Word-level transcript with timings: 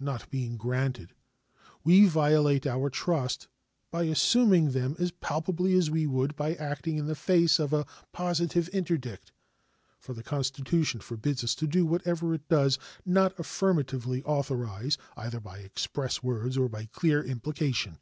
Not 0.00 0.28
being 0.28 0.56
granted, 0.56 1.14
we 1.84 2.06
violate 2.08 2.66
our 2.66 2.90
trust 2.90 3.46
by 3.92 4.02
assuming 4.06 4.72
them 4.72 4.96
as 4.98 5.12
palpably 5.12 5.74
as 5.74 5.88
we 5.88 6.04
would 6.04 6.34
by 6.34 6.54
acting 6.54 6.96
in 6.96 7.06
the 7.06 7.14
face 7.14 7.60
of 7.60 7.72
a 7.72 7.86
positive 8.10 8.68
interdict; 8.72 9.30
for 10.00 10.14
the 10.14 10.24
Constitution 10.24 10.98
forbids 10.98 11.44
us 11.44 11.54
to 11.54 11.68
do 11.68 11.86
whatever 11.86 12.34
it 12.34 12.48
does 12.48 12.76
not 13.06 13.38
affirmatively 13.38 14.20
authorize, 14.24 14.98
either 15.16 15.38
by 15.38 15.58
express 15.58 16.24
words 16.24 16.56
or 16.56 16.68
by 16.68 16.86
clear 16.86 17.22
implication. 17.22 17.98